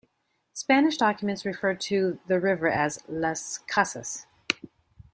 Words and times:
Spanish 0.53 0.97
documents 0.97 1.45
referred 1.45 1.79
to 1.79 2.17
the 2.27 2.39
river 2.39 2.67
as 2.67 3.03
Las 3.07 3.59
Casas. 3.67 4.25